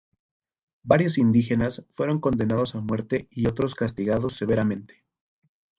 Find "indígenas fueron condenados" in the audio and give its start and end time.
1.19-2.73